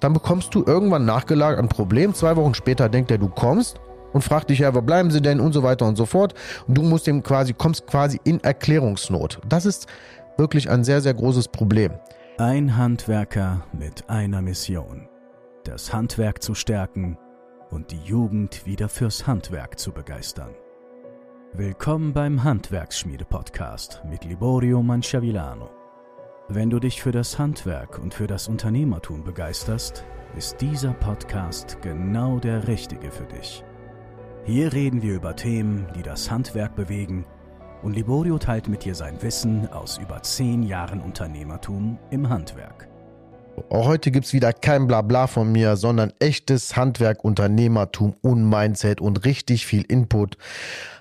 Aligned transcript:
dann 0.00 0.12
bekommst 0.12 0.54
du 0.54 0.64
irgendwann 0.64 1.04
nachgelagert 1.04 1.58
ein 1.58 1.68
Problem. 1.68 2.14
Zwei 2.14 2.36
Wochen 2.36 2.54
später 2.54 2.88
denkt 2.88 3.10
er, 3.10 3.18
du 3.18 3.28
kommst 3.28 3.80
und 4.12 4.22
fragt 4.22 4.50
dich 4.50 4.60
ja, 4.60 4.74
wo 4.74 4.80
bleiben 4.80 5.10
sie 5.10 5.20
denn 5.20 5.40
und 5.40 5.52
so 5.52 5.62
weiter 5.62 5.86
und 5.86 5.96
so 5.96 6.06
fort. 6.06 6.34
Und 6.66 6.76
du 6.78 6.82
musst 6.82 7.06
dem 7.06 7.22
quasi, 7.22 7.52
kommst 7.52 7.86
quasi 7.86 8.20
in 8.24 8.42
Erklärungsnot. 8.42 9.40
Das 9.48 9.66
ist 9.66 9.86
wirklich 10.36 10.70
ein 10.70 10.84
sehr, 10.84 11.00
sehr 11.00 11.14
großes 11.14 11.48
Problem. 11.48 11.92
Ein 12.38 12.76
Handwerker 12.76 13.64
mit 13.72 14.08
einer 14.08 14.42
Mission. 14.42 15.08
Das 15.64 15.92
Handwerk 15.92 16.42
zu 16.42 16.54
stärken 16.54 17.18
und 17.70 17.90
die 17.90 18.00
Jugend 18.04 18.64
wieder 18.64 18.88
fürs 18.88 19.26
Handwerk 19.26 19.78
zu 19.78 19.92
begeistern. 19.92 20.54
Willkommen 21.52 22.12
beim 22.12 22.44
Handwerksschmiede-Podcast 22.44 24.02
mit 24.08 24.24
Liborio 24.24 24.82
Manciavillano. 24.82 25.77
Wenn 26.50 26.70
du 26.70 26.78
dich 26.80 27.02
für 27.02 27.12
das 27.12 27.38
Handwerk 27.38 27.98
und 27.98 28.14
für 28.14 28.26
das 28.26 28.48
Unternehmertum 28.48 29.22
begeisterst, 29.22 30.02
ist 30.34 30.62
dieser 30.62 30.94
Podcast 30.94 31.76
genau 31.82 32.38
der 32.38 32.66
richtige 32.66 33.10
für 33.10 33.26
dich. 33.26 33.62
Hier 34.46 34.72
reden 34.72 35.02
wir 35.02 35.14
über 35.14 35.36
Themen, 35.36 35.86
die 35.94 36.02
das 36.02 36.30
Handwerk 36.30 36.74
bewegen 36.74 37.26
und 37.82 37.92
Liborio 37.92 38.38
teilt 38.38 38.66
mit 38.66 38.86
dir 38.86 38.94
sein 38.94 39.20
Wissen 39.20 39.68
aus 39.70 39.98
über 39.98 40.22
zehn 40.22 40.62
Jahren 40.62 41.02
Unternehmertum 41.02 41.98
im 42.10 42.30
Handwerk. 42.30 42.88
Heute 43.70 44.10
gibt 44.10 44.24
es 44.24 44.32
wieder 44.32 44.54
kein 44.54 44.86
Blabla 44.86 45.26
von 45.26 45.52
mir, 45.52 45.76
sondern 45.76 46.14
echtes 46.18 46.76
Handwerk, 46.76 47.24
Unternehmertum 47.24 48.14
und 48.22 48.48
Mindset 48.48 49.02
und 49.02 49.26
richtig 49.26 49.66
viel 49.66 49.82
Input 49.82 50.38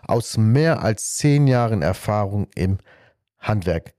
aus 0.06 0.36
mehr 0.36 0.84
als 0.84 1.16
zehn 1.16 1.48
Jahren 1.48 1.84
Erfahrung 1.84 2.48
im 2.54 2.80
Handwerk. 3.40 3.94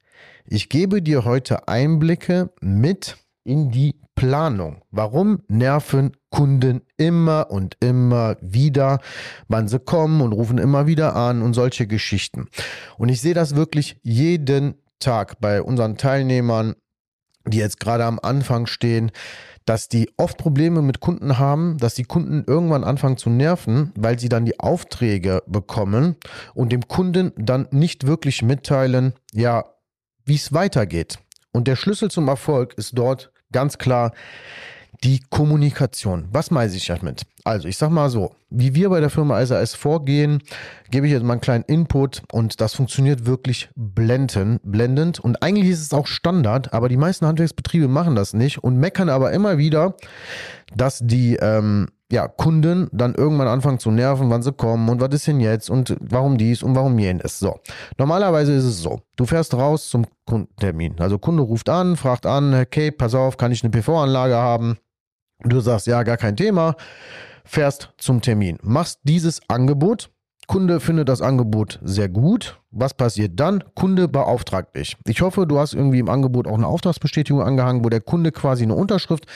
Ich 0.50 0.70
gebe 0.70 1.02
dir 1.02 1.26
heute 1.26 1.68
Einblicke 1.68 2.50
mit 2.62 3.18
in 3.44 3.70
die 3.70 4.00
Planung. 4.14 4.82
Warum 4.90 5.42
nerven 5.48 6.12
Kunden 6.30 6.80
immer 6.96 7.50
und 7.50 7.76
immer 7.80 8.36
wieder, 8.40 9.00
wann 9.48 9.68
sie 9.68 9.78
kommen 9.78 10.22
und 10.22 10.32
rufen 10.32 10.56
immer 10.56 10.86
wieder 10.86 11.14
an 11.14 11.42
und 11.42 11.52
solche 11.52 11.86
Geschichten. 11.86 12.48
Und 12.96 13.10
ich 13.10 13.20
sehe 13.20 13.34
das 13.34 13.56
wirklich 13.56 14.00
jeden 14.02 14.76
Tag 15.00 15.38
bei 15.38 15.60
unseren 15.60 15.98
Teilnehmern, 15.98 16.76
die 17.46 17.58
jetzt 17.58 17.78
gerade 17.78 18.06
am 18.06 18.18
Anfang 18.18 18.66
stehen, 18.66 19.12
dass 19.66 19.88
die 19.88 20.10
oft 20.16 20.38
Probleme 20.38 20.80
mit 20.80 21.00
Kunden 21.00 21.38
haben, 21.38 21.76
dass 21.76 21.94
die 21.94 22.04
Kunden 22.04 22.42
irgendwann 22.46 22.84
anfangen 22.84 23.18
zu 23.18 23.28
nerven, 23.28 23.92
weil 23.96 24.18
sie 24.18 24.30
dann 24.30 24.46
die 24.46 24.58
Aufträge 24.58 25.42
bekommen 25.46 26.16
und 26.54 26.72
dem 26.72 26.88
Kunden 26.88 27.32
dann 27.36 27.68
nicht 27.70 28.06
wirklich 28.06 28.42
mitteilen, 28.42 29.12
ja, 29.32 29.66
wie 30.28 30.36
es 30.36 30.52
weitergeht. 30.52 31.18
Und 31.52 31.66
der 31.66 31.76
Schlüssel 31.76 32.10
zum 32.10 32.28
Erfolg 32.28 32.74
ist 32.74 32.96
dort 32.96 33.32
ganz 33.52 33.78
klar 33.78 34.12
die 35.04 35.20
Kommunikation. 35.30 36.28
Was 36.32 36.50
meine 36.50 36.72
ich 36.72 36.86
damit? 36.86 37.22
Also, 37.44 37.68
ich 37.68 37.76
sag 37.76 37.90
mal 37.90 38.10
so, 38.10 38.34
wie 38.50 38.74
wir 38.74 38.90
bei 38.90 39.00
der 39.00 39.10
Firma 39.10 39.44
SAS 39.44 39.74
vorgehen, 39.74 40.42
gebe 40.90 41.06
ich 41.06 41.12
jetzt 41.12 41.22
mal 41.22 41.34
einen 41.34 41.40
kleinen 41.40 41.64
Input 41.64 42.22
und 42.32 42.60
das 42.60 42.74
funktioniert 42.74 43.24
wirklich 43.26 43.70
blenden, 43.76 44.58
blendend. 44.62 45.20
Und 45.20 45.42
eigentlich 45.42 45.68
ist 45.68 45.80
es 45.80 45.92
auch 45.92 46.06
Standard, 46.06 46.72
aber 46.72 46.88
die 46.88 46.96
meisten 46.96 47.26
Handwerksbetriebe 47.26 47.88
machen 47.88 48.16
das 48.16 48.34
nicht 48.34 48.62
und 48.62 48.76
meckern 48.76 49.08
aber 49.08 49.32
immer 49.32 49.56
wieder, 49.56 49.94
dass 50.74 50.98
die 51.02 51.36
ähm, 51.36 51.88
ja, 52.10 52.26
Kunden 52.26 52.88
dann 52.92 53.14
irgendwann 53.14 53.48
anfangen 53.48 53.78
zu 53.78 53.90
nerven, 53.90 54.30
wann 54.30 54.42
sie 54.42 54.52
kommen 54.52 54.88
und 54.88 55.00
was 55.00 55.14
ist 55.14 55.26
denn 55.26 55.40
jetzt 55.40 55.68
und 55.68 55.96
warum 56.00 56.38
dies 56.38 56.62
und 56.62 56.74
warum 56.74 56.98
jenes. 56.98 57.38
So, 57.38 57.60
normalerweise 57.98 58.52
ist 58.52 58.64
es 58.64 58.80
so, 58.80 59.02
du 59.16 59.26
fährst 59.26 59.54
raus 59.54 59.90
zum 59.90 60.06
Kundentermin. 60.26 60.98
Also 61.00 61.18
Kunde 61.18 61.42
ruft 61.42 61.68
an, 61.68 61.96
fragt 61.96 62.24
an, 62.24 62.54
okay, 62.54 62.90
pass 62.90 63.14
auf, 63.14 63.36
kann 63.36 63.52
ich 63.52 63.62
eine 63.62 63.70
PV-Anlage 63.70 64.36
haben? 64.36 64.78
Du 65.40 65.60
sagst, 65.60 65.86
ja, 65.86 66.02
gar 66.02 66.16
kein 66.16 66.36
Thema, 66.36 66.76
fährst 67.44 67.92
zum 67.98 68.22
Termin, 68.22 68.58
machst 68.62 69.00
dieses 69.04 69.40
Angebot, 69.48 70.10
Kunde 70.48 70.80
findet 70.80 71.10
das 71.10 71.20
Angebot 71.20 71.78
sehr 71.84 72.08
gut. 72.08 72.58
Was 72.70 72.94
passiert 72.94 73.38
dann? 73.38 73.62
Kunde 73.74 74.08
beauftragt 74.08 74.74
dich. 74.74 74.96
Ich 75.06 75.20
hoffe, 75.20 75.46
du 75.46 75.58
hast 75.58 75.74
irgendwie 75.74 75.98
im 75.98 76.08
Angebot 76.08 76.46
auch 76.48 76.54
eine 76.54 76.66
Auftragsbestätigung 76.66 77.42
angehangen, 77.42 77.84
wo 77.84 77.90
der 77.90 78.00
Kunde 78.00 78.32
quasi 78.32 78.62
eine 78.64 78.74
Unterschrift 78.74 79.26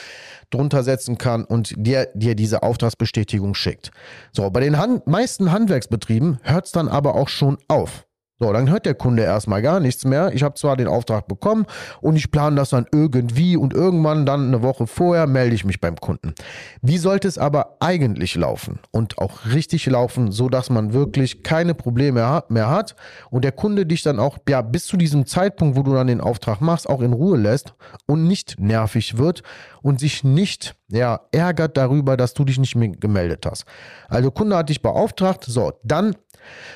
drunter 0.49 0.83
setzen 0.83 1.19
kann 1.19 1.45
und 1.45 1.73
dir, 1.77 2.07
dir 2.15 2.33
diese 2.33 2.63
Auftragsbestätigung 2.63 3.53
schickt. 3.53 3.91
So, 4.31 4.49
bei 4.49 4.59
den 4.59 4.79
Hand 4.79 5.05
meisten 5.05 5.51
Handwerksbetrieben 5.51 6.39
hört 6.41 6.65
es 6.65 6.71
dann 6.71 6.87
aber 6.87 7.13
auch 7.13 7.29
schon 7.29 7.57
auf. 7.67 8.05
So, 8.39 8.51
dann 8.51 8.69
hört 8.69 8.87
der 8.87 8.95
Kunde 8.95 9.23
erstmal 9.23 9.61
gar 9.61 9.79
nichts 9.79 10.05
mehr. 10.05 10.33
Ich 10.33 10.41
habe 10.41 10.55
zwar 10.55 10.75
den 10.75 10.87
Auftrag 10.87 11.27
bekommen 11.27 11.65
und 12.01 12.15
ich 12.15 12.31
plane 12.31 12.55
das 12.55 12.71
dann 12.71 12.87
irgendwie 12.91 13.55
und 13.55 13.73
irgendwann 13.73 14.25
dann 14.25 14.47
eine 14.47 14.63
Woche 14.63 14.87
vorher 14.87 15.27
melde 15.27 15.55
ich 15.55 15.65
mich 15.65 15.79
beim 15.79 15.95
Kunden. 15.97 16.33
Wie 16.81 16.97
sollte 16.97 17.27
es 17.27 17.37
aber 17.37 17.77
eigentlich 17.79 18.35
laufen 18.35 18.79
und 18.91 19.19
auch 19.19 19.45
richtig 19.45 19.85
laufen, 19.85 20.31
so 20.31 20.49
dass 20.49 20.71
man 20.71 20.93
wirklich 20.93 21.43
keine 21.43 21.75
Probleme 21.75 22.43
mehr 22.49 22.69
hat 22.69 22.95
und 23.29 23.43
der 23.43 23.51
Kunde 23.51 23.85
dich 23.85 24.01
dann 24.01 24.19
auch 24.19 24.39
ja 24.49 24.61
bis 24.61 24.87
zu 24.87 24.97
diesem 24.97 25.27
Zeitpunkt, 25.27 25.77
wo 25.77 25.83
du 25.83 25.93
dann 25.93 26.07
den 26.07 26.19
Auftrag 26.19 26.59
machst, 26.59 26.89
auch 26.89 27.01
in 27.01 27.13
Ruhe 27.13 27.37
lässt 27.37 27.75
und 28.07 28.27
nicht 28.27 28.59
nervig 28.59 29.17
wird 29.19 29.43
und 29.83 29.99
sich 29.99 30.23
nicht 30.23 30.75
ja 30.89 31.21
ärgert 31.31 31.77
darüber, 31.77 32.17
dass 32.17 32.33
du 32.33 32.45
dich 32.45 32.57
nicht 32.57 32.75
mehr 32.75 32.89
gemeldet 32.89 33.45
hast. 33.45 33.65
Also 34.09 34.31
Kunde 34.31 34.57
hat 34.57 34.69
dich 34.69 34.81
beauftragt, 34.81 35.45
so, 35.45 35.73
dann 35.83 36.15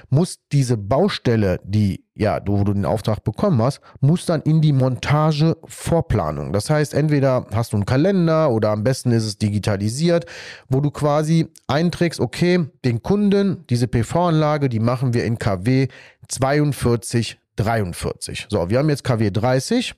muss 0.10 0.40
diese 0.52 0.78
Baustelle, 0.78 1.60
die 1.64 2.06
ja, 2.18 2.40
wo 2.46 2.64
du 2.64 2.74
den 2.74 2.86
Auftrag 2.86 3.24
bekommen 3.24 3.62
hast, 3.62 3.80
muss 4.02 4.26
dann 4.26 4.42
in 4.42 4.62
die 4.62 4.74
Montage-Vorplanung. 4.74 6.52
Das 6.52 6.70
heißt, 6.70 6.94
entweder 6.94 7.46
hast 7.54 7.74
du 7.74 7.78
einen 7.78 7.86
Kalender 7.86 8.50
oder 8.50 8.72
am 8.72 8.84
besten 8.84 9.12
ist 9.12 9.26
es 9.26 9.38
digitalisiert, 9.38 10.26
wo 10.68 10.82
du 10.82 10.90
quasi 10.90 11.48
einträgst, 11.68 12.20
okay, 12.20 12.66
den 12.84 13.04
Kunden, 13.04 13.66
diese 13.70 13.88
PV-Anlage, 13.88 14.70
die 14.70 14.80
machen 14.80 15.14
wir 15.14 15.26
in 15.26 15.38
KW 15.38 15.88
42, 16.28 17.40
43. 17.56 18.48
So, 18.50 18.70
wir 18.70 18.80
haben 18.80 18.90
jetzt 18.90 19.04
KW 19.04 19.30
30. 19.30 19.94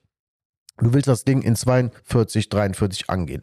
Du 0.81 0.93
willst 0.93 1.07
das 1.07 1.25
Ding 1.25 1.41
in 1.41 1.55
42, 1.55 2.49
43 2.49 3.09
angehen. 3.09 3.41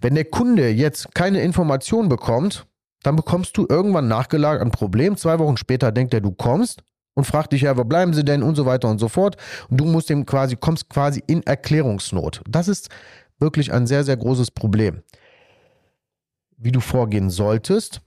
Wenn 0.00 0.14
der 0.14 0.24
Kunde 0.24 0.68
jetzt 0.70 1.14
keine 1.14 1.40
Information 1.40 2.08
bekommt, 2.08 2.66
dann 3.04 3.16
bekommst 3.16 3.56
du 3.56 3.66
irgendwann 3.68 4.08
nachgelagert 4.08 4.62
ein 4.62 4.70
Problem. 4.70 5.16
Zwei 5.16 5.38
Wochen 5.38 5.56
später 5.56 5.92
denkt 5.92 6.14
er, 6.14 6.20
du 6.20 6.32
kommst 6.32 6.82
und 7.12 7.24
fragt 7.24 7.52
dich 7.52 7.62
ja, 7.62 7.76
wo 7.76 7.84
bleiben 7.84 8.14
sie 8.14 8.24
denn 8.24 8.42
und 8.42 8.56
so 8.56 8.66
weiter 8.66 8.88
und 8.88 8.98
so 8.98 9.08
fort. 9.08 9.36
Und 9.68 9.78
du 9.78 9.84
musst 9.84 10.10
dem 10.10 10.26
quasi, 10.26 10.56
kommst 10.56 10.88
quasi 10.88 11.22
in 11.26 11.42
Erklärungsnot. 11.42 12.42
Das 12.48 12.66
ist 12.66 12.88
wirklich 13.38 13.72
ein 13.72 13.86
sehr, 13.86 14.04
sehr 14.04 14.16
großes 14.16 14.50
Problem. 14.50 15.02
Wie 16.56 16.72
du 16.72 16.80
vorgehen 16.80 17.28
solltest, 17.28 18.00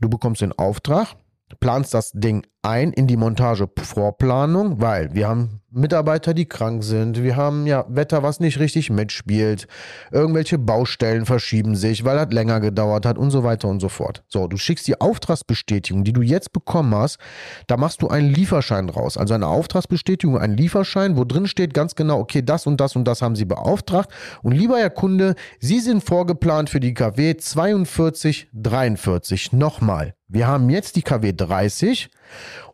du 0.00 0.10
bekommst 0.10 0.42
den 0.42 0.52
Auftrag, 0.52 1.14
planst 1.60 1.94
das 1.94 2.12
Ding 2.12 2.44
ein 2.64 2.92
in 2.92 3.06
die 3.06 3.16
Montage-Vorplanung, 3.16 4.80
weil 4.80 5.14
wir 5.14 5.28
haben 5.28 5.60
Mitarbeiter, 5.70 6.34
die 6.34 6.46
krank 6.46 6.84
sind. 6.84 7.22
Wir 7.22 7.36
haben 7.36 7.66
ja 7.66 7.84
Wetter, 7.88 8.22
was 8.22 8.40
nicht 8.40 8.60
richtig 8.60 8.90
mitspielt. 8.90 9.66
Irgendwelche 10.12 10.56
Baustellen 10.56 11.26
verschieben 11.26 11.74
sich, 11.74 12.04
weil 12.04 12.16
das 12.16 12.32
länger 12.32 12.60
gedauert 12.60 13.04
hat 13.04 13.18
und 13.18 13.30
so 13.30 13.42
weiter 13.42 13.68
und 13.68 13.80
so 13.80 13.88
fort. 13.88 14.22
So, 14.28 14.46
du 14.46 14.56
schickst 14.56 14.86
die 14.86 15.00
Auftragsbestätigung, 15.00 16.04
die 16.04 16.12
du 16.12 16.22
jetzt 16.22 16.52
bekommen 16.52 16.94
hast. 16.94 17.18
Da 17.66 17.76
machst 17.76 18.02
du 18.02 18.08
einen 18.08 18.32
Lieferschein 18.32 18.88
raus. 18.88 19.18
Also 19.18 19.34
eine 19.34 19.48
Auftragsbestätigung, 19.48 20.38
einen 20.38 20.56
Lieferschein, 20.56 21.16
wo 21.16 21.24
drin 21.24 21.48
steht 21.48 21.74
ganz 21.74 21.96
genau, 21.96 22.20
okay, 22.20 22.42
das 22.42 22.66
und 22.66 22.80
das 22.80 22.94
und 22.94 23.04
das 23.04 23.20
haben 23.20 23.36
Sie 23.36 23.44
beauftragt. 23.44 24.10
Und 24.42 24.52
lieber 24.52 24.78
Herr 24.78 24.90
Kunde, 24.90 25.34
Sie 25.58 25.80
sind 25.80 26.04
vorgeplant 26.04 26.70
für 26.70 26.80
die 26.80 26.94
KW 26.94 27.34
4243. 27.38 29.52
Nochmal. 29.52 30.14
Wir 30.34 30.48
haben 30.48 30.68
jetzt 30.68 30.96
die 30.96 31.02
KW 31.02 31.32
30 31.32 32.10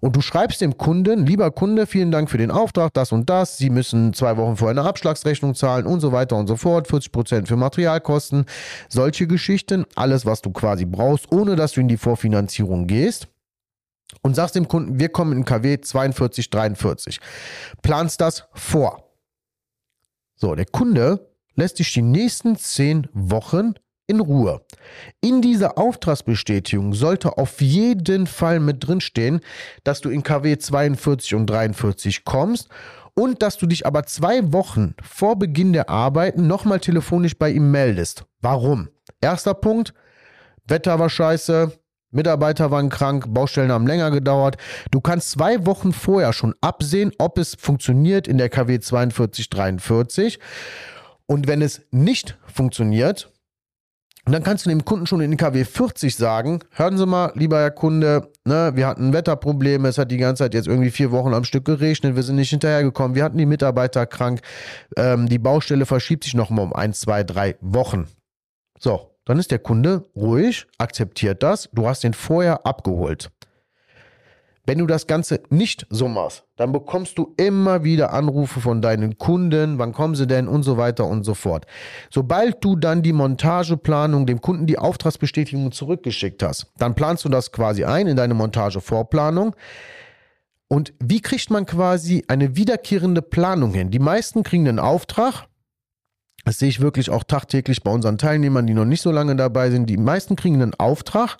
und 0.01 0.17
du 0.17 0.23
schreibst 0.23 0.63
dem 0.63 0.79
Kunden, 0.79 1.27
lieber 1.27 1.51
Kunde, 1.51 1.87
vielen 1.87 2.11
Dank 2.11 2.31
für 2.31 2.39
den 2.39 2.51
Auftrag, 2.51 2.95
das 2.95 3.13
und 3.13 3.29
das. 3.29 3.59
Sie 3.59 3.69
müssen 3.69 4.15
zwei 4.15 4.39
Wochen 4.39 4.57
vorher 4.57 4.81
eine 4.81 4.89
Abschlagsrechnung 4.89 5.55
zahlen 5.55 5.85
und 5.85 6.01
so 6.01 6.11
weiter 6.11 6.37
und 6.37 6.47
so 6.47 6.57
fort. 6.57 6.89
40 6.89 7.13
Prozent 7.13 7.49
für 7.49 7.57
Materialkosten. 7.57 8.47
Solche 8.89 9.27
Geschichten. 9.27 9.85
Alles, 9.95 10.25
was 10.25 10.41
du 10.41 10.53
quasi 10.53 10.87
brauchst, 10.87 11.31
ohne 11.33 11.55
dass 11.55 11.73
du 11.73 11.83
in 11.83 11.89
die 11.89 11.99
Vorfinanzierung 11.99 12.87
gehst. 12.87 13.29
Und 14.23 14.37
sagst 14.37 14.55
dem 14.55 14.67
Kunden, 14.67 14.99
wir 14.99 15.11
kommen 15.11 15.35
in 15.35 15.45
KW 15.45 15.77
4243. 15.83 17.21
Planst 17.83 18.23
das 18.23 18.45
vor. 18.55 19.05
So, 20.35 20.55
der 20.55 20.65
Kunde 20.65 21.31
lässt 21.57 21.79
dich 21.79 21.93
die 21.93 22.01
nächsten 22.01 22.57
zehn 22.57 23.07
Wochen 23.13 23.75
in 24.11 24.21
Ruhe. 24.21 24.61
In 25.21 25.41
dieser 25.41 25.79
Auftragsbestätigung 25.79 26.95
sollte 26.95 27.39
auf 27.39 27.61
jeden 27.61 28.27
Fall 28.27 28.59
mit 28.61 28.87
drin 28.87 29.01
stehen, 29.01 29.41
dass 29.85 30.01
du 30.01 30.11
in 30.11 30.23
KW 30.23 30.59
42 30.59 31.37
und 31.37 31.47
43 31.47 32.25
kommst 32.25 32.69
und 33.15 33.43
dass 33.43 33.57
du 33.57 33.67
dich 33.67 33.87
aber 33.87 34.05
zwei 34.05 34.53
Wochen 34.53 34.95
vor 35.03 35.39
Beginn 35.39 35.73
der 35.73 35.89
Arbeiten 35.89 36.47
nochmal 36.47 36.81
telefonisch 36.81 37.39
bei 37.39 37.51
ihm 37.51 37.71
meldest. 37.71 38.25
Warum? 38.41 38.89
Erster 39.21 39.55
Punkt, 39.55 39.95
Wetter 40.67 40.99
war 40.99 41.09
scheiße, 41.11 41.73
Mitarbeiter 42.11 42.73
waren 42.73 42.89
krank, 42.89 43.27
Baustellen 43.29 43.71
haben 43.71 43.87
länger 43.87 44.11
gedauert. 44.11 44.57
Du 44.91 45.01
kannst 45.01 45.31
zwei 45.31 45.65
Wochen 45.67 45.93
vorher 45.93 46.33
schon 46.33 46.55
absehen, 46.61 47.13
ob 47.19 47.39
es 47.39 47.55
funktioniert 47.55 48.27
in 48.27 48.39
der 48.39 48.49
KW 48.49 48.81
42, 48.81 49.49
43. 49.51 50.41
Und 51.27 51.47
wenn 51.47 51.63
es 51.63 51.83
nicht 51.93 52.37
funktioniert, 52.47 53.31
Und 54.27 54.33
dann 54.33 54.43
kannst 54.43 54.67
du 54.67 54.71
dem 54.71 54.85
Kunden 54.85 55.07
schon 55.07 55.21
in 55.21 55.37
KW 55.37 55.65
40 55.65 56.15
sagen, 56.15 56.61
hören 56.73 56.99
Sie 56.99 57.07
mal, 57.07 57.33
lieber 57.35 57.59
Herr 57.59 57.71
Kunde, 57.71 58.31
ne, 58.45 58.73
wir 58.75 58.87
hatten 58.87 59.13
Wetterprobleme, 59.13 59.89
es 59.89 59.99
hat 59.99 60.11
die 60.11 60.19
ganze 60.19 60.45
Zeit 60.45 60.55
jetzt 60.55 60.69
irgendwie 60.69 60.91
vier 60.91 61.11
Wochen 61.11 61.33
am 61.33 61.45
Stück 61.45 61.65
geregnet, 61.65 62.17
wir 62.17 62.23
sind 62.23 62.37
nicht 62.37 62.51
hinterhergekommen, 62.51 63.15
wir 63.15 63.25
hatten 63.25 63.39
die 63.39 63.47
Mitarbeiter 63.47 64.07
krank, 64.07 64.41
ähm, 64.97 65.29
die 65.29 65.39
Baustelle 65.39 65.87
verschiebt 65.87 66.25
sich 66.25 66.35
nochmal 66.35 66.67
um 66.67 66.73
ein, 66.73 66.93
zwei, 66.93 67.25
drei 67.25 67.57
Wochen. 67.61 68.07
So, 68.79 69.11
dann 69.25 69.39
ist 69.39 69.51
der 69.51 69.59
Kunde 69.59 70.05
ruhig, 70.15 70.67
akzeptiert 70.79 71.43
das, 71.43 71.69
du 71.73 71.89
hast 71.89 72.05
ihn 72.05 72.15
vorher 72.15 72.67
abgeholt. 72.67 73.31
Wenn 74.67 74.79
du 74.79 74.87
das 74.87 75.07
Ganze 75.07 75.41
nicht 75.49 75.87
so 75.89 76.07
machst, 76.07 76.45
dann 76.57 76.73
bekommst 76.73 77.17
du 77.17 77.35
immer 77.39 77.83
wieder 77.83 78.13
Anrufe 78.13 78.61
von 78.61 78.83
deinen 78.83 79.17
Kunden, 79.17 79.79
wann 79.79 79.93
kommen 79.93 80.15
sie 80.15 80.27
denn 80.27 80.49
und 80.49 80.63
so 80.63 80.77
weiter 80.77 81.07
und 81.07 81.25
so 81.25 81.35
fort. 81.35 81.67
Sobald 82.11 82.63
du 82.63 82.77
dann 82.77 83.03
die 83.03 83.15
Montageplanung 83.15 84.27
dem 84.27 84.41
Kunden 84.41 84.67
die 84.67 84.79
Auftragsbestätigung 84.79 85.73
zurückgeschickt 85.73 86.43
hast, 86.43 86.67
dann 86.77 86.95
planst 86.95 87.25
du 87.25 87.31
das 87.31 87.53
quasi 87.53 87.85
ein 87.85 88.07
in 88.07 88.17
deine 88.17 88.35
Montagevorplanung. 88.35 89.57
Und 90.69 90.93
wie 91.01 91.21
kriegt 91.21 91.51
man 91.51 91.67
quasi 91.67 92.25
eine 92.29 92.55
wiederkehrende 92.55 93.23
Planung 93.23 93.73
hin? 93.73 93.91
Die 93.91 93.99
meisten 93.99 94.43
kriegen 94.43 94.69
einen 94.69 94.79
Auftrag. 94.79 95.47
Das 96.45 96.59
sehe 96.59 96.69
ich 96.69 96.81
wirklich 96.81 97.11
auch 97.11 97.25
tagtäglich 97.25 97.83
bei 97.83 97.91
unseren 97.91 98.19
Teilnehmern, 98.19 98.67
die 98.67 98.75
noch 98.75 98.85
nicht 98.85 99.03
so 99.03 99.11
lange 99.11 99.35
dabei 99.37 99.71
sind. 99.71 99.87
Die 99.87 99.97
meisten 99.97 100.37
kriegen 100.37 100.63
einen 100.63 100.75
Auftrag 100.75 101.39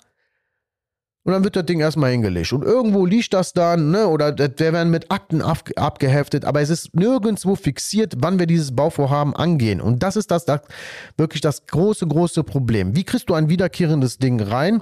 und 1.23 1.33
dann 1.33 1.43
wird 1.43 1.55
das 1.55 1.65
Ding 1.65 1.79
erstmal 1.79 2.11
hingelegt. 2.11 2.51
Und 2.51 2.63
irgendwo 2.63 3.05
liegt 3.05 3.33
das 3.33 3.53
dann, 3.53 3.91
ne? 3.91 4.07
Oder 4.07 4.31
der 4.31 4.73
werden 4.73 4.89
mit 4.89 5.11
Akten 5.11 5.41
ab, 5.41 5.69
abgeheftet, 5.75 6.45
aber 6.45 6.61
es 6.61 6.69
ist 6.69 6.95
nirgendwo 6.95 7.55
fixiert, 7.55 8.15
wann 8.17 8.39
wir 8.39 8.47
dieses 8.47 8.75
Bauvorhaben 8.75 9.35
angehen. 9.35 9.81
Und 9.81 10.01
das 10.01 10.15
ist 10.15 10.31
das, 10.31 10.45
das 10.45 10.61
wirklich 11.17 11.41
das 11.41 11.67
große, 11.67 12.07
große 12.07 12.43
Problem. 12.43 12.95
Wie 12.95 13.03
kriegst 13.03 13.29
du 13.29 13.35
ein 13.35 13.49
wiederkehrendes 13.49 14.17
Ding 14.17 14.41
rein, 14.41 14.81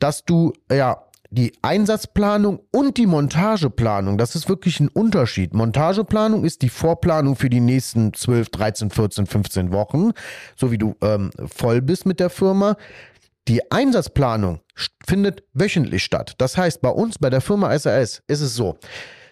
dass 0.00 0.24
du, 0.24 0.52
ja, 0.70 1.04
die 1.30 1.52
Einsatzplanung 1.60 2.60
und 2.72 2.96
die 2.96 3.06
Montageplanung, 3.06 4.16
das 4.16 4.34
ist 4.34 4.48
wirklich 4.48 4.80
ein 4.80 4.88
Unterschied. 4.88 5.52
Montageplanung 5.52 6.44
ist 6.44 6.62
die 6.62 6.70
Vorplanung 6.70 7.36
für 7.36 7.50
die 7.50 7.60
nächsten 7.60 8.14
12, 8.14 8.48
13, 8.48 8.90
14, 8.90 9.26
15 9.26 9.72
Wochen, 9.72 10.12
so 10.56 10.72
wie 10.72 10.78
du 10.78 10.96
ähm, 11.02 11.30
voll 11.46 11.82
bist 11.82 12.06
mit 12.06 12.18
der 12.18 12.30
Firma. 12.30 12.76
Die 13.48 13.72
Einsatzplanung 13.72 14.60
findet 15.06 15.42
wöchentlich 15.54 16.04
statt. 16.04 16.34
Das 16.36 16.58
heißt, 16.58 16.82
bei 16.82 16.90
uns, 16.90 17.18
bei 17.18 17.30
der 17.30 17.40
Firma 17.40 17.76
SAS, 17.78 18.22
ist 18.26 18.42
es 18.42 18.54
so, 18.54 18.76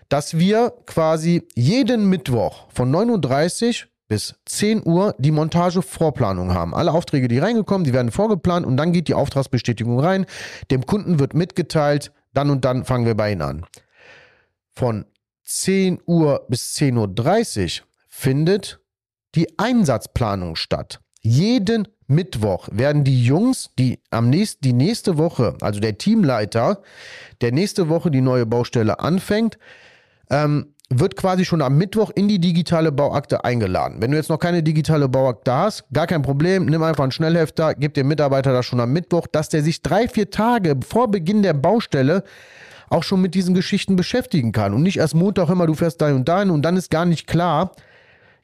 dass 0.08 0.38
wir 0.38 0.72
quasi 0.86 1.46
jeden 1.54 2.08
Mittwoch 2.08 2.66
von 2.72 2.90
39 2.90 3.86
bis 4.08 4.34
10 4.46 4.86
Uhr 4.86 5.14
die 5.18 5.32
Montagevorplanung 5.32 6.54
haben. 6.54 6.74
Alle 6.74 6.92
Aufträge, 6.92 7.28
die 7.28 7.38
reingekommen, 7.38 7.84
die 7.84 7.92
werden 7.92 8.10
vorgeplant 8.10 8.64
und 8.64 8.78
dann 8.78 8.92
geht 8.92 9.08
die 9.08 9.14
Auftragsbestätigung 9.14 10.00
rein. 10.00 10.24
Dem 10.70 10.86
Kunden 10.86 11.18
wird 11.18 11.34
mitgeteilt, 11.34 12.10
dann 12.32 12.48
und 12.48 12.64
dann 12.64 12.86
fangen 12.86 13.04
wir 13.04 13.16
bei 13.16 13.32
Ihnen 13.32 13.42
an. 13.42 13.66
Von 14.70 15.04
10 15.44 16.00
Uhr 16.06 16.46
bis 16.48 16.74
10.30 16.76 17.80
Uhr 17.80 17.86
findet 18.08 18.80
die 19.34 19.58
Einsatzplanung 19.58 20.56
statt. 20.56 21.00
Jeden 21.26 21.88
Mittwoch 22.06 22.68
werden 22.70 23.02
die 23.02 23.24
Jungs, 23.24 23.70
die 23.80 23.98
am 24.10 24.30
nächsten, 24.30 24.62
die 24.62 24.72
nächste 24.72 25.18
Woche, 25.18 25.54
also 25.60 25.80
der 25.80 25.98
Teamleiter, 25.98 26.82
der 27.40 27.50
nächste 27.50 27.88
Woche 27.88 28.12
die 28.12 28.20
neue 28.20 28.46
Baustelle 28.46 29.00
anfängt, 29.00 29.58
ähm, 30.30 30.66
wird 30.88 31.16
quasi 31.16 31.44
schon 31.44 31.62
am 31.62 31.76
Mittwoch 31.76 32.12
in 32.14 32.28
die 32.28 32.38
digitale 32.38 32.92
Bauakte 32.92 33.44
eingeladen. 33.44 33.96
Wenn 34.00 34.12
du 34.12 34.16
jetzt 34.16 34.28
noch 34.28 34.38
keine 34.38 34.62
digitale 34.62 35.08
Bauakte 35.08 35.52
hast, 35.52 35.84
gar 35.92 36.06
kein 36.06 36.22
Problem, 36.22 36.66
nimm 36.66 36.84
einfach 36.84 37.02
einen 37.02 37.10
Schnellhefter, 37.10 37.74
gib 37.74 37.94
dem 37.94 38.06
Mitarbeiter 38.06 38.52
das 38.52 38.64
schon 38.64 38.78
am 38.78 38.92
Mittwoch, 38.92 39.26
dass 39.26 39.48
der 39.48 39.64
sich 39.64 39.82
drei, 39.82 40.06
vier 40.06 40.30
Tage 40.30 40.76
vor 40.88 41.10
Beginn 41.10 41.42
der 41.42 41.54
Baustelle 41.54 42.22
auch 42.88 43.02
schon 43.02 43.20
mit 43.20 43.34
diesen 43.34 43.56
Geschichten 43.56 43.96
beschäftigen 43.96 44.52
kann 44.52 44.74
und 44.74 44.84
nicht 44.84 44.98
erst 44.98 45.16
Montag 45.16 45.48
immer, 45.48 45.66
du 45.66 45.74
fährst 45.74 46.00
dahin 46.00 46.14
und 46.14 46.28
dahin 46.28 46.50
und 46.50 46.62
dann 46.62 46.76
ist 46.76 46.88
gar 46.88 47.04
nicht 47.04 47.26
klar, 47.26 47.72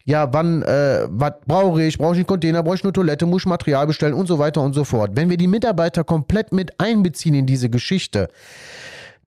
ja, 0.04 0.32
wann, 0.32 0.62
äh, 0.62 1.06
was 1.08 1.32
brauche 1.46 1.82
ich? 1.82 1.98
Brauche 1.98 2.12
ich 2.12 2.18
einen 2.18 2.26
Container? 2.26 2.62
Brauche 2.62 2.76
ich 2.76 2.84
eine 2.84 2.92
Toilette? 2.92 3.26
Muss 3.26 3.42
ich 3.42 3.46
Material 3.46 3.86
bestellen? 3.86 4.14
Und 4.14 4.26
so 4.26 4.38
weiter 4.38 4.60
und 4.60 4.72
so 4.72 4.84
fort. 4.84 5.12
Wenn 5.14 5.30
wir 5.30 5.36
die 5.36 5.48
Mitarbeiter 5.48 6.04
komplett 6.04 6.52
mit 6.52 6.78
einbeziehen 6.80 7.34
in 7.34 7.46
diese 7.46 7.70
Geschichte, 7.70 8.28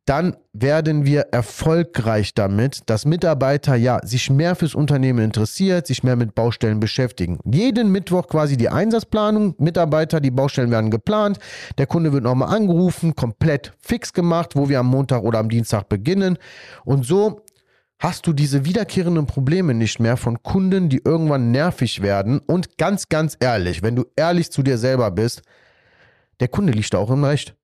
dann 0.06 0.36
werden 0.54 1.06
wir 1.06 1.22
erfolgreich 1.32 2.36
damit, 2.36 2.82
dass 2.86 3.06
Mitarbeiter 3.06 3.76
ja 3.76 4.00
sich 4.04 4.30
mehr 4.30 4.56
fürs 4.56 4.76
Unternehmen 4.76 5.26
interessiert, 5.26 5.88
sich 5.88 6.04
mehr 6.04 6.16
mit 6.16 6.36
Baustellen 6.36 6.80
beschäftigen. 6.80 7.40
Jeden 7.44 7.92
Mittwoch 7.92 8.28
quasi 8.28 8.56
die 8.56 8.70
Einsatzplanung, 8.70 9.56
Mitarbeiter, 9.58 10.20
die 10.22 10.30
Baustellen 10.30 10.70
werden 10.70 10.92
geplant, 10.92 11.40
der 11.80 11.88
Kunde 11.88 12.14
wird 12.14 12.24
nochmal 12.24 12.56
angerufen, 12.56 13.16
komplett 13.16 13.74
fix 13.80 14.14
gemacht, 14.14 14.52
wo 14.56 14.70
wir 14.70 14.80
am 14.80 14.88
Montag 14.88 15.24
oder 15.24 15.40
am 15.40 15.50
Dienstag 15.50 15.90
beginnen 15.90 16.38
und 16.84 17.04
so 17.04 17.42
hast 18.00 18.28
du 18.28 18.34
diese 18.34 18.66
wiederkehrenden 18.66 19.26
Probleme 19.26 19.74
nicht 19.74 20.00
mehr 20.00 20.18
von 20.18 20.44
Kunden, 20.44 20.90
die 20.90 21.02
irgendwann 21.04 21.52
nervig 21.52 22.02
werden. 22.02 22.40
Und 22.40 22.78
ganz, 22.78 23.10
ganz 23.10 23.38
ehrlich, 23.40 23.84
wenn 23.84 23.96
du 23.96 24.06
ehrlich 24.16 24.52
zu 24.52 24.64
dir 24.64 24.78
selber 24.78 25.12
bist, 25.12 25.42
der 26.40 26.50
Kunde 26.50 26.74
liegt 26.74 26.94
da 26.94 26.98
auch 26.98 27.12
im 27.12 27.24
Recht. 27.24 27.56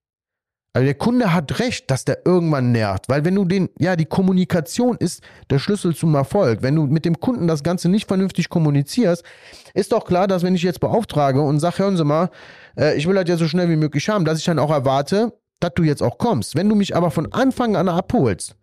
Also 0.74 0.86
der 0.86 0.96
Kunde 0.96 1.34
hat 1.34 1.60
recht, 1.60 1.92
dass 1.92 2.06
der 2.06 2.26
irgendwann 2.26 2.72
nervt, 2.72 3.10
weil 3.10 3.26
wenn 3.26 3.36
du 3.36 3.44
den, 3.44 3.68
ja, 3.78 3.98
die 3.98 4.06
Kommunikation 4.06 4.96
ist 4.96 5.22
der 5.50 5.60
Schlüssel 5.60 5.94
zum 5.94 6.16
Erfolg. 6.16 6.62
Wenn 6.62 6.76
du 6.76 6.84
mit 6.84 7.04
dem 7.04 7.20
Kunden 7.20 7.46
das 7.46 7.62
Ganze 7.62 7.90
nicht 7.90 8.08
vernünftig 8.08 8.48
kommunizierst, 8.48 9.26
ist 9.74 9.92
doch 9.92 10.06
klar, 10.06 10.28
dass 10.28 10.44
wenn 10.44 10.56
ich 10.56 10.64
jetzt 10.64 10.80
beauftrage 10.80 11.42
und 11.42 11.60
sage, 11.60 11.80
hören 11.80 11.98
Sie 11.98 12.06
mal, 12.06 12.30
äh, 12.78 12.96
ich 12.96 13.06
will 13.06 13.16
das 13.16 13.28
ja 13.28 13.36
so 13.36 13.50
schnell 13.50 13.70
wie 13.70 13.76
möglich 13.76 14.08
haben, 14.08 14.24
dass 14.24 14.40
ich 14.40 14.46
dann 14.46 14.60
auch 14.60 14.72
erwarte, 14.72 15.34
dass 15.60 15.74
du 15.76 15.84
jetzt 15.84 16.02
auch 16.02 16.18
kommst. 16.18 16.56
Wenn 16.56 16.70
du 16.70 16.76
mich 16.76 16.96
aber 16.96 17.12
von 17.12 17.34
Anfang 17.34 17.76
an 17.76 17.90
abholst, 17.90 18.56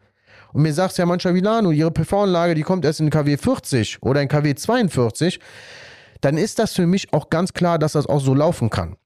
und 0.52 0.62
mir 0.62 0.72
sagst, 0.72 0.98
ja, 0.98 1.06
Mancha 1.06 1.34
Vilano, 1.34 1.70
ihre 1.70 1.90
PV-Anlage, 1.90 2.54
die 2.54 2.62
kommt 2.62 2.84
erst 2.84 3.00
in 3.00 3.10
KW 3.10 3.36
40 3.36 4.02
oder 4.02 4.22
in 4.22 4.28
KW 4.28 4.54
42, 4.54 5.40
dann 6.20 6.36
ist 6.36 6.58
das 6.58 6.72
für 6.72 6.86
mich 6.86 7.12
auch 7.12 7.30
ganz 7.30 7.52
klar, 7.52 7.78
dass 7.78 7.92
das 7.92 8.06
auch 8.06 8.20
so 8.20 8.34
laufen 8.34 8.70
kann. 8.70 8.96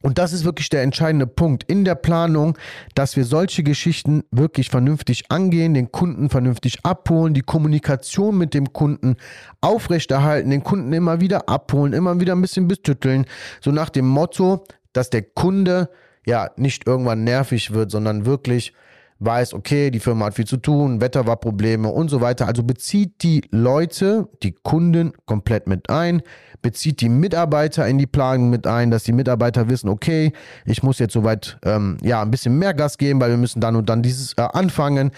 Und 0.00 0.18
das 0.18 0.32
ist 0.32 0.44
wirklich 0.44 0.68
der 0.68 0.82
entscheidende 0.82 1.26
Punkt 1.26 1.64
in 1.64 1.84
der 1.84 1.96
Planung, 1.96 2.56
dass 2.94 3.16
wir 3.16 3.24
solche 3.24 3.64
Geschichten 3.64 4.22
wirklich 4.30 4.70
vernünftig 4.70 5.24
angehen, 5.30 5.74
den 5.74 5.90
Kunden 5.90 6.30
vernünftig 6.30 6.84
abholen, 6.84 7.34
die 7.34 7.42
Kommunikation 7.42 8.38
mit 8.38 8.54
dem 8.54 8.72
Kunden 8.72 9.16
aufrechterhalten, 9.60 10.50
den 10.50 10.62
Kunden 10.62 10.92
immer 10.92 11.20
wieder 11.20 11.48
abholen, 11.48 11.92
immer 11.92 12.20
wieder 12.20 12.36
ein 12.36 12.40
bisschen 12.40 12.68
bestütteln. 12.68 13.26
So 13.60 13.72
nach 13.72 13.90
dem 13.90 14.06
Motto, 14.06 14.64
dass 14.92 15.10
der 15.10 15.22
Kunde 15.22 15.90
ja 16.24 16.50
nicht 16.56 16.86
irgendwann 16.86 17.24
nervig 17.24 17.72
wird, 17.72 17.90
sondern 17.90 18.24
wirklich 18.24 18.72
weiß, 19.20 19.54
okay, 19.54 19.90
die 19.90 20.00
Firma 20.00 20.26
hat 20.26 20.34
viel 20.34 20.46
zu 20.46 20.58
tun, 20.58 21.00
Wetter 21.00 21.26
war 21.26 21.36
Probleme 21.36 21.88
und 21.88 22.08
so 22.08 22.20
weiter. 22.20 22.46
Also 22.46 22.62
bezieht 22.62 23.22
die 23.22 23.42
Leute, 23.50 24.28
die 24.42 24.52
Kunden 24.52 25.12
komplett 25.26 25.66
mit 25.66 25.90
ein, 25.90 26.22
bezieht 26.62 27.00
die 27.00 27.08
Mitarbeiter 27.08 27.86
in 27.86 27.98
die 27.98 28.06
Planung 28.06 28.50
mit 28.50 28.66
ein, 28.66 28.90
dass 28.90 29.04
die 29.04 29.12
Mitarbeiter 29.12 29.68
wissen, 29.68 29.88
okay, 29.88 30.32
ich 30.64 30.82
muss 30.82 30.98
jetzt 30.98 31.12
soweit 31.12 31.58
ähm, 31.64 31.96
ja 32.02 32.22
ein 32.22 32.30
bisschen 32.30 32.58
mehr 32.58 32.74
Gas 32.74 32.98
geben, 32.98 33.20
weil 33.20 33.30
wir 33.30 33.36
müssen 33.36 33.60
dann 33.60 33.76
und 33.76 33.88
dann 33.88 34.02
dieses 34.02 34.34
äh, 34.34 34.42
anfangen. 34.42 35.10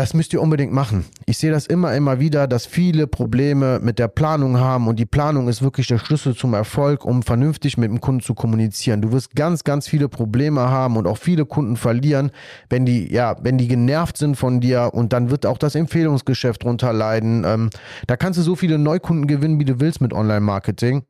Das 0.00 0.14
müsst 0.14 0.32
ihr 0.32 0.40
unbedingt 0.40 0.72
machen. 0.72 1.04
Ich 1.26 1.36
sehe 1.36 1.50
das 1.50 1.66
immer, 1.66 1.94
immer 1.94 2.18
wieder, 2.18 2.46
dass 2.46 2.64
viele 2.64 3.06
Probleme 3.06 3.80
mit 3.80 3.98
der 3.98 4.08
Planung 4.08 4.58
haben 4.58 4.88
und 4.88 4.98
die 4.98 5.04
Planung 5.04 5.46
ist 5.46 5.60
wirklich 5.60 5.88
der 5.88 5.98
Schlüssel 5.98 6.34
zum 6.34 6.54
Erfolg, 6.54 7.04
um 7.04 7.22
vernünftig 7.22 7.76
mit 7.76 7.90
dem 7.90 8.00
Kunden 8.00 8.22
zu 8.22 8.32
kommunizieren. 8.32 9.02
Du 9.02 9.12
wirst 9.12 9.36
ganz, 9.36 9.62
ganz 9.62 9.88
viele 9.88 10.08
Probleme 10.08 10.62
haben 10.62 10.96
und 10.96 11.06
auch 11.06 11.18
viele 11.18 11.44
Kunden 11.44 11.76
verlieren, 11.76 12.30
wenn 12.70 12.86
die, 12.86 13.12
ja, 13.12 13.36
wenn 13.42 13.58
die 13.58 13.68
genervt 13.68 14.16
sind 14.16 14.36
von 14.36 14.62
dir 14.62 14.88
und 14.94 15.12
dann 15.12 15.28
wird 15.28 15.44
auch 15.44 15.58
das 15.58 15.74
Empfehlungsgeschäft 15.74 16.64
drunter 16.64 16.94
leiden. 16.94 17.44
Ähm, 17.44 17.68
da 18.06 18.16
kannst 18.16 18.38
du 18.38 18.42
so 18.42 18.56
viele 18.56 18.78
Neukunden 18.78 19.26
gewinnen, 19.26 19.60
wie 19.60 19.66
du 19.66 19.80
willst 19.80 20.00
mit 20.00 20.14
Online-Marketing 20.14 21.02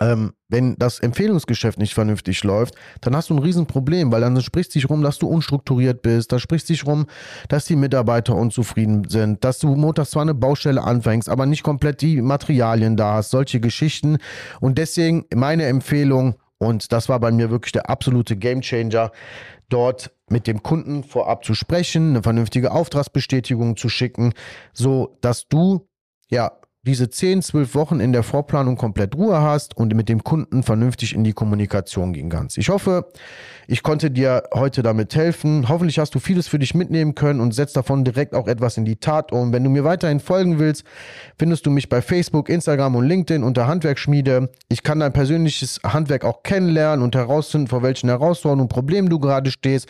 ähm, 0.00 0.32
wenn 0.48 0.76
das 0.76 1.00
Empfehlungsgeschäft 1.00 1.78
nicht 1.78 1.94
vernünftig 1.94 2.42
läuft, 2.44 2.74
dann 3.00 3.16
hast 3.16 3.30
du 3.30 3.34
ein 3.34 3.42
Riesenproblem, 3.42 4.12
weil 4.12 4.20
dann 4.20 4.40
spricht 4.40 4.72
sich 4.72 4.88
rum, 4.88 5.02
dass 5.02 5.18
du 5.18 5.26
unstrukturiert 5.26 6.02
bist, 6.02 6.32
da 6.32 6.38
spricht 6.38 6.66
sich 6.66 6.86
rum, 6.86 7.06
dass 7.48 7.64
die 7.64 7.76
Mitarbeiter 7.76 8.34
unzufrieden 8.34 9.08
sind, 9.08 9.44
dass 9.44 9.58
du 9.58 9.74
montags 9.74 10.10
zwar 10.10 10.22
eine 10.22 10.34
Baustelle 10.34 10.82
anfängst, 10.82 11.28
aber 11.28 11.46
nicht 11.46 11.62
komplett 11.62 12.00
die 12.00 12.20
Materialien 12.22 12.96
da 12.96 13.14
hast, 13.14 13.30
solche 13.30 13.60
Geschichten. 13.60 14.18
Und 14.60 14.78
deswegen 14.78 15.26
meine 15.34 15.66
Empfehlung, 15.66 16.36
und 16.58 16.92
das 16.92 17.08
war 17.08 17.20
bei 17.20 17.32
mir 17.32 17.50
wirklich 17.50 17.72
der 17.72 17.90
absolute 17.90 18.36
Gamechanger, 18.36 19.10
dort 19.68 20.12
mit 20.28 20.46
dem 20.46 20.62
Kunden 20.62 21.04
vorab 21.04 21.44
zu 21.44 21.54
sprechen, 21.54 22.10
eine 22.10 22.22
vernünftige 22.22 22.72
Auftragsbestätigung 22.72 23.76
zu 23.76 23.88
schicken, 23.88 24.32
so 24.72 25.18
dass 25.20 25.48
du 25.48 25.86
ja 26.28 26.52
diese 26.86 27.08
10, 27.08 27.42
12 27.42 27.74
Wochen 27.74 28.00
in 28.00 28.12
der 28.12 28.22
Vorplanung 28.22 28.76
komplett 28.76 29.14
Ruhe 29.16 29.40
hast 29.40 29.76
und 29.76 29.94
mit 29.94 30.08
dem 30.08 30.22
Kunden 30.22 30.62
vernünftig 30.62 31.14
in 31.14 31.24
die 31.24 31.32
Kommunikation 31.32 32.12
gehen 32.12 32.28
kannst. 32.28 32.58
Ich 32.58 32.68
hoffe, 32.68 33.06
ich 33.66 33.82
konnte 33.82 34.10
dir 34.10 34.42
heute 34.52 34.82
damit 34.82 35.14
helfen. 35.14 35.68
Hoffentlich 35.68 35.98
hast 35.98 36.14
du 36.14 36.18
vieles 36.18 36.48
für 36.48 36.58
dich 36.58 36.74
mitnehmen 36.74 37.14
können 37.14 37.40
und 37.40 37.54
setzt 37.54 37.76
davon 37.76 38.04
direkt 38.04 38.34
auch 38.34 38.46
etwas 38.46 38.76
in 38.76 38.84
die 38.84 38.96
Tat 38.96 39.32
um. 39.32 39.52
Wenn 39.52 39.64
du 39.64 39.70
mir 39.70 39.84
weiterhin 39.84 40.20
folgen 40.20 40.58
willst, 40.58 40.84
findest 41.38 41.64
du 41.64 41.70
mich 41.70 41.88
bei 41.88 42.02
Facebook, 42.02 42.50
Instagram 42.50 42.96
und 42.96 43.06
LinkedIn 43.06 43.42
unter 43.42 43.66
Handwerksschmiede. 43.66 44.50
Ich 44.68 44.82
kann 44.82 45.00
dein 45.00 45.14
persönliches 45.14 45.80
Handwerk 45.82 46.24
auch 46.24 46.42
kennenlernen 46.42 47.02
und 47.02 47.14
herausfinden, 47.14 47.68
vor 47.68 47.82
welchen 47.82 48.10
Herausforderungen 48.10 48.62
und 48.62 48.68
Problemen 48.68 49.08
du 49.08 49.18
gerade 49.18 49.50
stehst. 49.50 49.88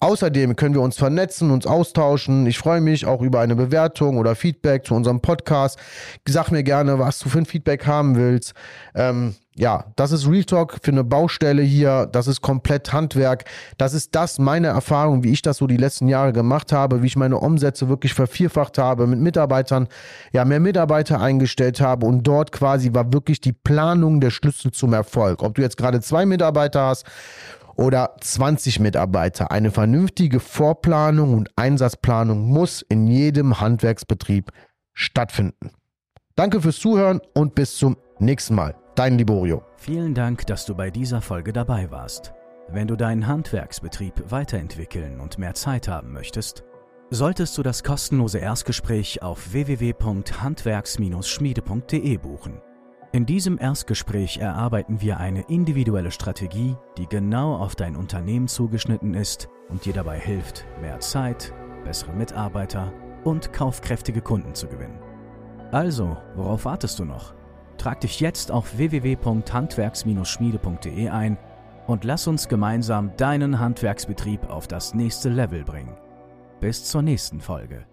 Außerdem 0.00 0.56
können 0.56 0.74
wir 0.74 0.82
uns 0.82 0.98
vernetzen, 0.98 1.50
uns 1.50 1.66
austauschen. 1.66 2.46
Ich 2.46 2.58
freue 2.58 2.82
mich 2.82 3.06
auch 3.06 3.22
über 3.22 3.40
eine 3.40 3.56
Bewertung 3.56 4.18
oder 4.18 4.34
Feedback 4.34 4.84
zu 4.84 4.94
unserem 4.94 5.20
Podcast. 5.20 5.78
Sag 6.34 6.50
mir 6.50 6.64
gerne, 6.64 6.98
was 6.98 7.20
du 7.20 7.28
für 7.28 7.38
ein 7.38 7.46
Feedback 7.46 7.86
haben 7.86 8.16
willst. 8.16 8.54
Ähm, 8.96 9.36
ja, 9.54 9.84
das 9.94 10.10
ist 10.10 10.28
Real 10.28 10.42
Talk 10.42 10.80
für 10.82 10.90
eine 10.90 11.04
Baustelle 11.04 11.62
hier. 11.62 12.08
Das 12.10 12.26
ist 12.26 12.40
komplett 12.40 12.92
Handwerk. 12.92 13.44
Das 13.78 13.94
ist 13.94 14.16
das, 14.16 14.40
meine 14.40 14.66
Erfahrung, 14.66 15.22
wie 15.22 15.30
ich 15.30 15.42
das 15.42 15.58
so 15.58 15.68
die 15.68 15.76
letzten 15.76 16.08
Jahre 16.08 16.32
gemacht 16.32 16.72
habe, 16.72 17.04
wie 17.04 17.06
ich 17.06 17.14
meine 17.14 17.38
Umsätze 17.38 17.88
wirklich 17.88 18.14
vervierfacht 18.14 18.78
habe, 18.78 19.06
mit 19.06 19.20
Mitarbeitern, 19.20 19.86
ja, 20.32 20.44
mehr 20.44 20.58
Mitarbeiter 20.58 21.20
eingestellt 21.20 21.80
habe 21.80 22.04
und 22.04 22.24
dort 22.24 22.50
quasi 22.50 22.92
war 22.92 23.12
wirklich 23.12 23.40
die 23.40 23.52
Planung 23.52 24.20
der 24.20 24.30
Schlüssel 24.30 24.72
zum 24.72 24.92
Erfolg. 24.92 25.40
Ob 25.40 25.54
du 25.54 25.62
jetzt 25.62 25.76
gerade 25.76 26.00
zwei 26.00 26.26
Mitarbeiter 26.26 26.86
hast 26.86 27.06
oder 27.76 28.16
20 28.20 28.80
Mitarbeiter, 28.80 29.52
eine 29.52 29.70
vernünftige 29.70 30.40
Vorplanung 30.40 31.32
und 31.32 31.50
Einsatzplanung 31.54 32.40
muss 32.40 32.82
in 32.82 33.06
jedem 33.06 33.60
Handwerksbetrieb 33.60 34.50
stattfinden. 34.94 35.70
Danke 36.36 36.60
fürs 36.60 36.80
Zuhören 36.80 37.20
und 37.34 37.54
bis 37.54 37.76
zum 37.76 37.96
nächsten 38.18 38.56
Mal. 38.56 38.74
Dein 38.96 39.18
Liborio. 39.18 39.62
Vielen 39.76 40.14
Dank, 40.14 40.44
dass 40.46 40.66
du 40.66 40.74
bei 40.74 40.90
dieser 40.90 41.20
Folge 41.20 41.52
dabei 41.52 41.92
warst. 41.92 42.34
Wenn 42.68 42.88
du 42.88 42.96
deinen 42.96 43.28
Handwerksbetrieb 43.28 44.32
weiterentwickeln 44.32 45.20
und 45.20 45.38
mehr 45.38 45.54
Zeit 45.54 45.86
haben 45.86 46.12
möchtest, 46.12 46.64
solltest 47.10 47.56
du 47.56 47.62
das 47.62 47.84
kostenlose 47.84 48.38
Erstgespräch 48.38 49.22
auf 49.22 49.52
www.handwerks-schmiede.de 49.52 52.16
buchen. 52.16 52.60
In 53.12 53.26
diesem 53.26 53.56
Erstgespräch 53.56 54.38
erarbeiten 54.38 55.00
wir 55.00 55.18
eine 55.18 55.42
individuelle 55.42 56.10
Strategie, 56.10 56.74
die 56.98 57.06
genau 57.06 57.54
auf 57.54 57.76
dein 57.76 57.94
Unternehmen 57.94 58.48
zugeschnitten 58.48 59.14
ist 59.14 59.48
und 59.68 59.84
dir 59.84 59.92
dabei 59.92 60.18
hilft, 60.18 60.66
mehr 60.80 60.98
Zeit, 60.98 61.54
bessere 61.84 62.12
Mitarbeiter 62.12 62.92
und 63.22 63.52
kaufkräftige 63.52 64.20
Kunden 64.20 64.56
zu 64.56 64.66
gewinnen. 64.66 65.13
Also, 65.74 66.16
worauf 66.36 66.64
wartest 66.66 67.00
du 67.00 67.04
noch? 67.04 67.34
Trag 67.78 68.00
dich 68.00 68.20
jetzt 68.20 68.52
auf 68.52 68.78
www.handwerks-schmiede.de 68.78 71.08
ein 71.08 71.36
und 71.88 72.04
lass 72.04 72.28
uns 72.28 72.46
gemeinsam 72.46 73.10
deinen 73.16 73.58
Handwerksbetrieb 73.58 74.48
auf 74.48 74.68
das 74.68 74.94
nächste 74.94 75.30
Level 75.30 75.64
bringen. 75.64 75.96
Bis 76.60 76.84
zur 76.84 77.02
nächsten 77.02 77.40
Folge. 77.40 77.86